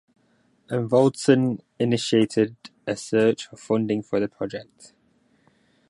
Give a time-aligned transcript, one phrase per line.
[0.71, 2.55] Enevoldson initiated
[2.87, 4.95] a search for funding for the project.